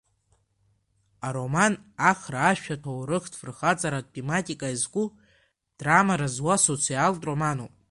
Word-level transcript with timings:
Ароман 1.27 1.73
Ахра 2.11 2.39
ашәа 2.49 2.75
аҭоурых-фырхаҵаратә 2.79 4.11
тематика 4.15 4.67
иазку, 4.71 5.05
драмара 5.77 6.27
зуа 6.35 6.55
социалтә 6.65 7.25
романуп. 7.27 7.73